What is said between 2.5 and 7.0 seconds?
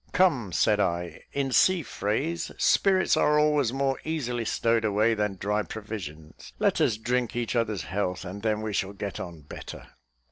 spirits are always more easily stowed away than dry provisions; let us